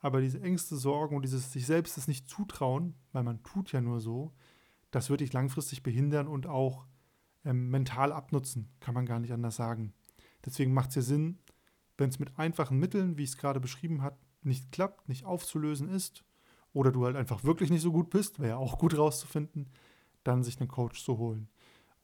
Aber 0.04 0.20
diese 0.20 0.42
Ängste, 0.42 0.76
Sorgen 0.76 1.16
und 1.16 1.22
dieses 1.22 1.50
sich 1.50 1.64
selbst 1.64 1.96
das 1.96 2.08
nicht 2.08 2.28
zutrauen, 2.28 2.94
weil 3.12 3.22
man 3.22 3.42
tut 3.42 3.72
ja 3.72 3.80
nur 3.80 4.00
so, 4.00 4.34
das 4.90 5.08
würde 5.08 5.24
dich 5.24 5.32
langfristig 5.32 5.82
behindern 5.82 6.28
und 6.28 6.46
auch 6.46 6.84
ähm, 7.42 7.70
mental 7.70 8.12
abnutzen, 8.12 8.68
kann 8.80 8.92
man 8.92 9.06
gar 9.06 9.18
nicht 9.18 9.32
anders 9.32 9.56
sagen. 9.56 9.94
Deswegen 10.44 10.74
macht 10.74 10.90
es 10.90 10.96
ja 10.96 11.00
Sinn, 11.00 11.38
wenn 11.96 12.10
es 12.10 12.18
mit 12.18 12.38
einfachen 12.38 12.78
Mitteln, 12.78 13.16
wie 13.16 13.22
ich 13.22 13.30
es 13.30 13.38
gerade 13.38 13.60
beschrieben 13.60 14.02
habe, 14.02 14.18
nicht 14.42 14.70
klappt, 14.72 15.08
nicht 15.08 15.24
aufzulösen 15.24 15.88
ist, 15.88 16.22
oder 16.74 16.92
du 16.92 17.06
halt 17.06 17.16
einfach 17.16 17.42
wirklich 17.42 17.70
nicht 17.70 17.80
so 17.80 17.90
gut 17.90 18.10
bist, 18.10 18.40
wäre 18.40 18.50
ja 18.50 18.56
auch 18.58 18.76
gut 18.76 18.98
rauszufinden, 18.98 19.70
dann 20.22 20.42
sich 20.42 20.60
einen 20.60 20.68
Coach 20.68 21.02
zu 21.02 21.16
holen. 21.16 21.48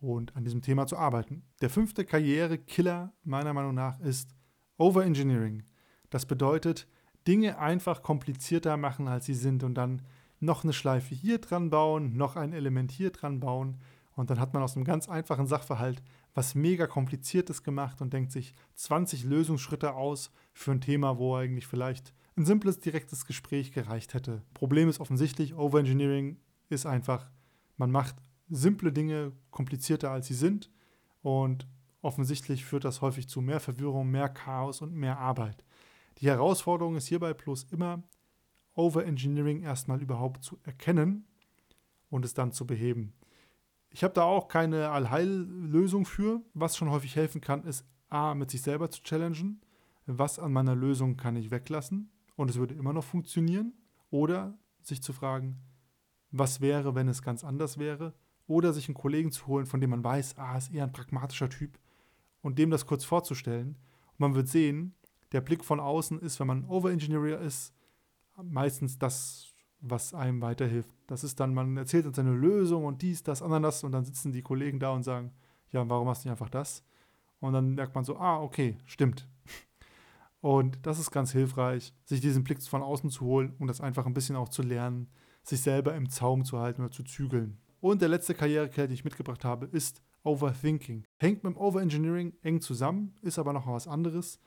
und 0.00 0.34
an 0.36 0.44
diesem 0.44 0.62
Thema 0.62 0.86
zu 0.86 0.96
arbeiten. 0.96 1.42
Der 1.60 1.68
fünfte 1.68 2.06
Karrierekiller 2.06 3.12
meiner 3.24 3.52
Meinung 3.52 3.74
nach 3.74 4.00
ist 4.00 4.34
Overengineering. 4.78 5.64
Das 6.08 6.24
bedeutet, 6.24 6.88
Dinge 7.26 7.58
einfach 7.58 8.02
komplizierter 8.02 8.76
machen, 8.76 9.08
als 9.08 9.26
sie 9.26 9.34
sind 9.34 9.62
und 9.62 9.74
dann 9.74 10.02
noch 10.40 10.64
eine 10.64 10.72
Schleife 10.72 11.14
hier 11.14 11.38
dran 11.38 11.70
bauen, 11.70 12.16
noch 12.16 12.36
ein 12.36 12.52
Element 12.52 12.90
hier 12.90 13.10
dran 13.10 13.40
bauen 13.40 13.78
und 14.16 14.30
dann 14.30 14.40
hat 14.40 14.54
man 14.54 14.62
aus 14.62 14.76
einem 14.76 14.84
ganz 14.84 15.08
einfachen 15.08 15.46
Sachverhalt 15.46 16.02
was 16.34 16.54
mega 16.54 16.86
kompliziertes 16.86 17.62
gemacht 17.62 18.00
und 18.00 18.12
denkt 18.12 18.32
sich 18.32 18.54
20 18.74 19.24
Lösungsschritte 19.24 19.94
aus 19.94 20.30
für 20.52 20.72
ein 20.72 20.80
Thema, 20.80 21.18
wo 21.18 21.34
eigentlich 21.34 21.66
vielleicht 21.66 22.14
ein 22.36 22.44
simples, 22.44 22.78
direktes 22.78 23.26
Gespräch 23.26 23.72
gereicht 23.72 24.14
hätte. 24.14 24.42
Problem 24.54 24.88
ist 24.88 25.00
offensichtlich, 25.00 25.54
Overengineering 25.54 26.38
ist 26.68 26.86
einfach, 26.86 27.30
man 27.76 27.90
macht 27.90 28.16
simple 28.48 28.92
Dinge 28.92 29.32
komplizierter 29.50 30.10
als 30.10 30.26
sie 30.26 30.34
sind 30.34 30.70
und 31.22 31.66
offensichtlich 32.02 32.64
führt 32.64 32.84
das 32.84 33.00
häufig 33.00 33.28
zu 33.28 33.40
mehr 33.40 33.60
Verwirrung, 33.60 34.10
mehr 34.10 34.28
Chaos 34.28 34.80
und 34.80 34.94
mehr 34.94 35.18
Arbeit. 35.18 35.64
Die 36.20 36.26
Herausforderung 36.26 36.96
ist 36.96 37.06
hierbei 37.06 37.32
bloß 37.32 37.64
immer, 37.64 38.02
Overengineering 38.74 39.62
erstmal 39.62 40.02
überhaupt 40.02 40.44
zu 40.44 40.58
erkennen 40.64 41.26
und 42.10 42.24
es 42.24 42.34
dann 42.34 42.52
zu 42.52 42.66
beheben. 42.66 43.14
Ich 43.88 44.04
habe 44.04 44.14
da 44.14 44.22
auch 44.22 44.48
keine 44.48 44.90
Allheillösung 44.90 46.04
für. 46.04 46.42
Was 46.54 46.76
schon 46.76 46.90
häufig 46.90 47.16
helfen 47.16 47.40
kann, 47.40 47.64
ist 47.64 47.84
A, 48.08 48.34
mit 48.34 48.50
sich 48.50 48.62
selber 48.62 48.90
zu 48.90 49.02
challengen. 49.02 49.60
Was 50.06 50.38
an 50.38 50.52
meiner 50.52 50.76
Lösung 50.76 51.16
kann 51.16 51.36
ich 51.36 51.50
weglassen 51.50 52.10
und 52.36 52.50
es 52.50 52.56
würde 52.56 52.74
immer 52.74 52.92
noch 52.92 53.04
funktionieren? 53.04 53.74
Oder 54.10 54.58
sich 54.82 55.02
zu 55.02 55.12
fragen, 55.12 55.60
was 56.30 56.60
wäre, 56.60 56.94
wenn 56.94 57.08
es 57.08 57.22
ganz 57.22 57.44
anders 57.44 57.78
wäre? 57.78 58.14
Oder 58.46 58.72
sich 58.72 58.88
einen 58.88 58.94
Kollegen 58.94 59.30
zu 59.30 59.46
holen, 59.46 59.66
von 59.66 59.80
dem 59.80 59.90
man 59.90 60.04
weiß, 60.04 60.36
ah, 60.38 60.56
ist 60.56 60.72
eher 60.72 60.84
ein 60.84 60.92
pragmatischer 60.92 61.48
Typ 61.48 61.78
und 62.40 62.58
dem 62.58 62.70
das 62.70 62.86
kurz 62.86 63.04
vorzustellen. 63.04 63.78
Und 64.12 64.20
man 64.20 64.34
wird 64.34 64.48
sehen, 64.48 64.94
der 65.32 65.40
Blick 65.40 65.64
von 65.64 65.80
außen 65.80 66.20
ist, 66.20 66.40
wenn 66.40 66.46
man 66.46 66.64
Overengineer 66.64 67.40
ist, 67.40 67.74
meistens 68.42 68.98
das, 68.98 69.52
was 69.80 70.14
einem 70.14 70.40
weiterhilft. 70.40 70.94
Das 71.06 71.24
ist 71.24 71.40
dann, 71.40 71.54
man 71.54 71.76
erzählt 71.76 72.06
uns 72.06 72.16
seine 72.16 72.32
Lösung 72.32 72.84
und 72.84 73.02
dies, 73.02 73.22
das, 73.22 73.42
anderes 73.42 73.84
und 73.84 73.92
dann 73.92 74.04
sitzen 74.04 74.32
die 74.32 74.42
Kollegen 74.42 74.78
da 74.78 74.90
und 74.90 75.02
sagen, 75.02 75.32
ja, 75.70 75.88
warum 75.88 76.08
hast 76.08 76.24
du 76.24 76.28
nicht 76.28 76.32
einfach 76.32 76.50
das? 76.50 76.84
Und 77.40 77.52
dann 77.52 77.74
merkt 77.74 77.94
man 77.94 78.04
so, 78.04 78.16
ah, 78.18 78.40
okay, 78.40 78.76
stimmt. 78.84 79.28
Und 80.42 80.78
das 80.86 80.98
ist 80.98 81.10
ganz 81.10 81.32
hilfreich, 81.32 81.92
sich 82.04 82.22
diesen 82.22 82.44
Blick 82.44 82.62
von 82.62 82.82
außen 82.82 83.10
zu 83.10 83.26
holen 83.26 83.54
und 83.58 83.66
das 83.66 83.82
einfach 83.82 84.06
ein 84.06 84.14
bisschen 84.14 84.36
auch 84.36 84.48
zu 84.48 84.62
lernen, 84.62 85.10
sich 85.42 85.60
selber 85.60 85.94
im 85.94 86.08
Zaum 86.08 86.46
zu 86.46 86.58
halten 86.58 86.80
oder 86.80 86.90
zu 86.90 87.02
zügeln. 87.02 87.58
Und 87.80 88.00
der 88.00 88.08
letzte 88.08 88.34
Karrierekern, 88.34 88.86
den 88.86 88.94
ich 88.94 89.04
mitgebracht 89.04 89.44
habe, 89.44 89.66
ist 89.66 90.02
Overthinking. 90.22 91.04
Hängt 91.18 91.44
mit 91.44 91.54
dem 91.54 91.58
Overengineering 91.58 92.32
eng 92.42 92.62
zusammen, 92.62 93.14
ist 93.20 93.38
aber 93.38 93.52
noch 93.52 93.66
was 93.66 93.86
anderes. 93.86 94.38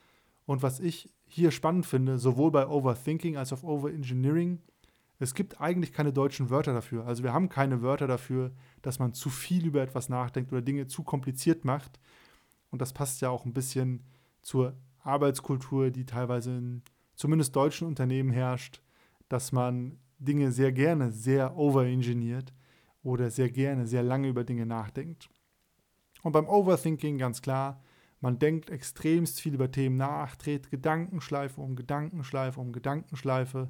Und 0.46 0.62
was 0.62 0.80
ich 0.80 1.10
hier 1.26 1.52
spannend 1.52 1.86
finde, 1.86 2.18
sowohl 2.18 2.52
bei 2.52 2.68
Overthinking 2.68 3.38
als 3.38 3.54
auch 3.54 3.64
Overengineering, 3.64 4.62
es 5.20 5.34
gibt 5.34 5.62
eigentlich 5.62 5.94
keine 5.94 6.12
deutschen 6.12 6.50
Wörter 6.50 6.74
dafür. 6.74 7.06
Also 7.06 7.24
wir 7.24 7.34
haben 7.34 7.50
keine 7.50 7.82
Wörter 7.82 8.08
dafür, 8.08 8.52
dass 8.82 9.00
man 9.00 9.14
zu 9.14 9.30
viel 9.30 9.66
über 9.66 9.82
etwas 9.82 10.10
nachdenkt 10.10 10.52
oder 10.52 10.62
Dinge 10.62 10.88
zu 10.88 11.04
kompliziert 11.04 11.64
macht. 11.64 12.00
Und 12.72 12.82
das 12.82 12.94
passt 12.94 13.22
ja 13.22 13.30
auch 13.30 13.46
ein 13.46 13.54
bisschen 13.54 14.04
zur 14.42 14.76
Arbeitskultur, 15.00 15.92
die 15.92 16.06
teilweise 16.06 16.58
in 16.58 16.82
zumindest 17.16 17.56
deutschen 17.56 17.88
Unternehmen 17.88 18.32
herrscht, 18.32 18.82
dass 19.30 19.52
man 19.52 19.98
Dinge 20.20 20.52
sehr 20.52 20.72
gerne 20.72 21.12
sehr 21.12 21.56
overengineert 21.58 22.54
oder 23.04 23.30
sehr 23.30 23.50
gerne 23.50 23.86
sehr 23.86 24.04
lange 24.04 24.28
über 24.28 24.44
Dinge 24.44 24.66
nachdenkt. 24.66 25.30
Und 26.22 26.32
beim 26.32 26.48
Overthinking 26.48 27.18
ganz 27.18 27.42
klar, 27.42 27.82
man 28.24 28.39
denkt 28.39 28.70
extremst 28.70 29.42
viel 29.42 29.53
über 29.53 29.70
Themen 29.70 29.98
nach, 29.98 30.38
dreht 30.38 30.72
Gedankenschleife 30.72 31.60
um 31.60 31.75
Gedankenschleife 31.75 32.62
um 32.62 32.72
Gedankenschleife 32.72 33.68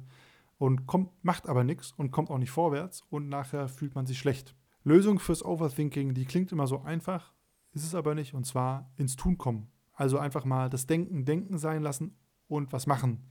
und 0.58 0.86
kommt, 0.86 1.10
macht 1.24 1.48
aber 1.48 1.64
nichts 1.64 1.90
und 1.90 2.12
kommt 2.12 2.30
auch 2.30 2.38
nicht 2.38 2.52
vorwärts 2.52 3.02
und 3.10 3.28
nachher 3.28 3.66
fühlt 3.66 3.96
man 3.96 4.06
sich 4.06 4.16
schlecht. 4.16 4.54
Lösung 4.84 5.18
fürs 5.18 5.44
Overthinking, 5.44 6.14
die 6.14 6.24
klingt 6.24 6.52
immer 6.52 6.68
so 6.68 6.82
einfach, 6.82 7.32
ist 7.72 7.82
es 7.82 7.96
aber 7.96 8.14
nicht 8.14 8.32
und 8.32 8.46
zwar 8.46 8.92
ins 8.96 9.16
Tun 9.16 9.38
kommen. 9.38 9.72
Also 9.92 10.20
einfach 10.20 10.44
mal 10.44 10.70
das 10.70 10.86
Denken 10.86 11.24
Denken 11.24 11.58
sein 11.58 11.82
lassen 11.82 12.16
und 12.46 12.72
was 12.72 12.86
machen. 12.86 13.26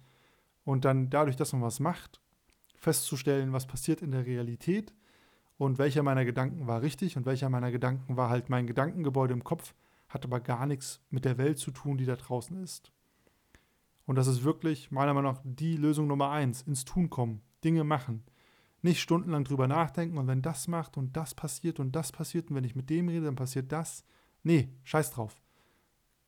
Und 0.65 0.83
dann 0.83 1.09
dadurch, 1.09 1.37
dass 1.37 1.53
man 1.53 1.61
was 1.61 1.79
macht, 1.79 2.19
festzustellen, 2.75 3.53
was 3.53 3.65
passiert 3.65 4.01
in 4.01 4.11
der 4.11 4.25
Realität 4.25 4.93
und 5.55 5.77
welcher 5.77 6.03
meiner 6.03 6.25
Gedanken 6.25 6.67
war 6.67 6.81
richtig 6.81 7.15
und 7.15 7.25
welcher 7.25 7.47
meiner 7.47 7.71
Gedanken 7.71 8.17
war 8.17 8.29
halt 8.29 8.49
mein 8.49 8.67
Gedankengebäude 8.67 9.33
im 9.33 9.45
Kopf, 9.45 9.73
hat 10.13 10.25
aber 10.25 10.39
gar 10.39 10.67
nichts 10.67 11.01
mit 11.09 11.25
der 11.25 11.39
Welt 11.39 11.57
zu 11.57 11.71
tun, 11.71 11.97
die 11.97 12.05
da 12.05 12.15
draußen 12.15 12.55
ist. 12.61 12.91
Und 14.05 14.15
das 14.15 14.27
ist 14.27 14.43
wirklich 14.43 14.91
meiner 14.91 15.13
Meinung 15.13 15.33
nach 15.33 15.41
die 15.43 15.75
Lösung 15.75 16.07
Nummer 16.07 16.29
eins. 16.29 16.61
Ins 16.61 16.85
Tun 16.85 17.09
kommen, 17.09 17.41
Dinge 17.63 17.83
machen. 17.83 18.23
Nicht 18.83 19.01
stundenlang 19.01 19.43
drüber 19.43 19.67
nachdenken 19.67 20.17
und 20.17 20.27
wenn 20.27 20.41
das 20.41 20.67
macht 20.67 20.97
und 20.97 21.15
das 21.17 21.33
passiert 21.33 21.79
und 21.79 21.95
das 21.95 22.11
passiert 22.11 22.49
und 22.49 22.55
wenn 22.55 22.65
ich 22.65 22.75
mit 22.75 22.89
dem 22.89 23.07
rede, 23.07 23.25
dann 23.25 23.35
passiert 23.35 23.71
das. 23.71 24.05
Nee, 24.43 24.69
scheiß 24.83 25.11
drauf. 25.11 25.41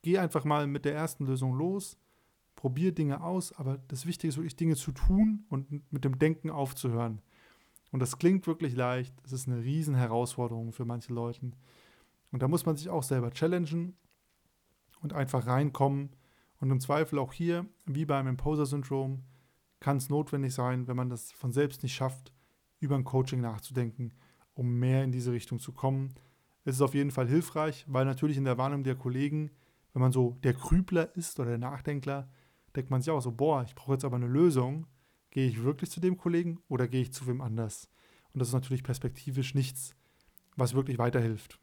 Geh 0.01 0.17
einfach 0.17 0.45
mal 0.45 0.65
mit 0.65 0.85
der 0.85 0.95
ersten 0.95 1.25
Lösung 1.25 1.53
los, 1.55 1.97
probier 2.55 2.93
Dinge 2.93 3.21
aus, 3.21 3.51
aber 3.51 3.77
das 3.89 4.05
Wichtige 4.05 4.29
ist 4.29 4.37
wirklich 4.37 4.55
Dinge 4.55 4.77
zu 4.77 4.93
tun 4.93 5.45
und 5.49 5.91
mit 5.91 6.05
dem 6.05 6.17
Denken 6.17 6.49
aufzuhören. 6.49 7.21
Und 7.91 7.99
das 7.99 8.17
klingt 8.17 8.47
wirklich 8.47 8.73
leicht, 8.75 9.13
es 9.25 9.33
ist 9.33 9.47
eine 9.47 9.61
riesen 9.61 9.95
Herausforderung 9.95 10.71
für 10.71 10.85
manche 10.85 11.13
Leute. 11.13 11.51
Und 12.35 12.41
da 12.41 12.49
muss 12.49 12.65
man 12.65 12.75
sich 12.75 12.89
auch 12.89 13.01
selber 13.01 13.31
challengen 13.31 13.95
und 14.99 15.13
einfach 15.13 15.47
reinkommen. 15.47 16.09
Und 16.59 16.69
im 16.69 16.81
Zweifel 16.81 17.17
auch 17.17 17.31
hier, 17.31 17.65
wie 17.85 18.03
beim 18.03 18.27
Imposer-Syndrom, 18.27 19.23
kann 19.79 19.95
es 19.95 20.09
notwendig 20.09 20.53
sein, 20.53 20.85
wenn 20.89 20.97
man 20.97 21.07
das 21.07 21.31
von 21.31 21.53
selbst 21.53 21.81
nicht 21.81 21.95
schafft, 21.95 22.33
über 22.81 22.95
ein 22.95 23.05
Coaching 23.05 23.39
nachzudenken, 23.39 24.11
um 24.53 24.77
mehr 24.79 25.05
in 25.05 25.13
diese 25.13 25.31
Richtung 25.31 25.59
zu 25.59 25.71
kommen. 25.71 26.13
Es 26.65 26.75
ist 26.75 26.81
auf 26.81 26.93
jeden 26.93 27.11
Fall 27.11 27.29
hilfreich, 27.29 27.85
weil 27.87 28.03
natürlich 28.03 28.35
in 28.35 28.43
der 28.43 28.57
Warnung 28.57 28.83
der 28.83 28.95
Kollegen, 28.95 29.51
wenn 29.93 30.01
man 30.01 30.11
so 30.11 30.35
der 30.43 30.55
Krübler 30.55 31.15
ist 31.15 31.39
oder 31.39 31.51
der 31.51 31.57
Nachdenkler, 31.57 32.27
denkt 32.75 32.91
man 32.91 33.01
sich 33.01 33.11
auch 33.11 33.21
so, 33.21 33.31
boah, 33.31 33.63
ich 33.63 33.75
brauche 33.75 33.93
jetzt 33.93 34.03
aber 34.03 34.17
eine 34.17 34.27
Lösung. 34.27 34.87
Gehe 35.31 35.47
ich 35.47 35.63
wirklich 35.63 35.89
zu 35.89 36.01
dem 36.01 36.17
Kollegen 36.17 36.59
oder 36.67 36.89
gehe 36.89 37.03
ich 37.03 37.13
zu 37.13 37.27
wem 37.27 37.39
anders? 37.39 37.89
Und 38.33 38.41
das 38.41 38.49
ist 38.49 38.53
natürlich 38.53 38.83
perspektivisch 38.83 39.55
nichts, 39.55 39.95
was 40.57 40.73
wirklich 40.73 40.97
weiterhilft. 40.97 41.61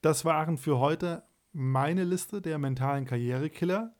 Das 0.00 0.24
waren 0.24 0.56
für 0.56 0.78
heute 0.78 1.24
meine 1.52 2.04
Liste 2.04 2.40
der 2.40 2.58
mentalen 2.58 3.04
Karrierekiller. 3.04 3.94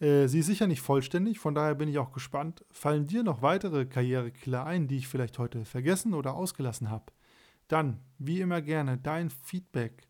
Äh, 0.00 0.28
sie 0.28 0.40
ist 0.40 0.46
sicher 0.46 0.66
nicht 0.66 0.80
vollständig, 0.80 1.38
von 1.38 1.54
daher 1.54 1.74
bin 1.74 1.88
ich 1.88 1.98
auch 1.98 2.12
gespannt. 2.12 2.64
Fallen 2.70 3.06
dir 3.06 3.22
noch 3.22 3.42
weitere 3.42 3.86
Karrierekiller 3.86 4.64
ein, 4.64 4.88
die 4.88 4.98
ich 4.98 5.08
vielleicht 5.08 5.38
heute 5.38 5.64
vergessen 5.64 6.14
oder 6.14 6.34
ausgelassen 6.34 6.90
habe? 6.90 7.12
Dann, 7.68 8.00
wie 8.18 8.40
immer 8.40 8.62
gerne, 8.62 8.96
dein 8.96 9.30
Feedback 9.30 10.06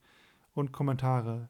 und 0.53 0.73
Kommentare 0.73 1.49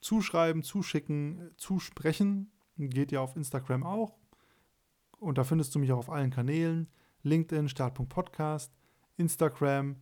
zuschreiben, 0.00 0.62
zuschicken, 0.62 1.50
zusprechen. 1.56 2.52
Geht 2.78 3.10
ja 3.10 3.20
auf 3.20 3.36
Instagram 3.36 3.84
auch. 3.84 4.18
Und 5.18 5.38
da 5.38 5.44
findest 5.44 5.74
du 5.74 5.78
mich 5.78 5.92
auch 5.92 5.98
auf 5.98 6.10
allen 6.10 6.30
Kanälen. 6.30 6.88
LinkedIn, 7.22 7.68
Startpunkt 7.68 8.12
Podcast, 8.12 8.72
Instagram, 9.16 9.96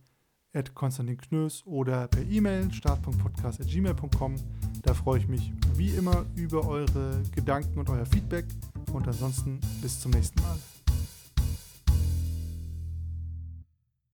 at 0.55 0.73
Konstantin 0.73 1.17
Knös 1.17 1.63
oder 1.65 2.07
per 2.07 2.23
E-Mail 2.23 2.71
start.podcast.gmail.com. 2.71 4.35
Da 4.83 4.93
freue 4.93 5.19
ich 5.19 5.27
mich 5.27 5.51
wie 5.75 5.89
immer 5.89 6.25
über 6.35 6.67
eure 6.67 7.21
Gedanken 7.33 7.79
und 7.79 7.89
euer 7.89 8.05
Feedback. 8.05 8.45
Und 8.93 9.07
ansonsten 9.07 9.59
bis 9.81 9.99
zum 9.99 10.11
nächsten 10.11 10.41
Mal. 10.41 10.57